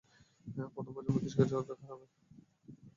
প্রথম 0.73 0.91
প্রজন্ম 0.95 1.17
কৃষিকাজের 1.17 1.59
অধিকার 1.59 1.77
হারাবে। 1.81 2.05